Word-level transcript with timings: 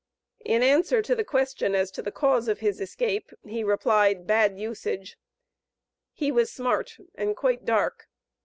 In 0.43 0.63
answer 0.63 1.03
to 1.03 1.13
the 1.13 1.23
question 1.23 1.75
as 1.75 1.91
to 1.91 2.01
the 2.01 2.11
cause 2.11 2.47
of 2.47 2.57
his 2.57 2.81
escape, 2.81 3.29
he 3.45 3.63
replied 3.63 4.25
"bad 4.25 4.57
usage." 4.57 5.15
He 6.11 6.31
was 6.31 6.51
smart, 6.51 6.97
and 7.13 7.37
quite 7.37 7.65
dark. 7.65 8.07